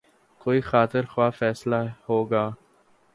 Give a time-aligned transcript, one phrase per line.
[0.41, 2.49] کوئی خاطر خواہ فیصلہ ہو گا۔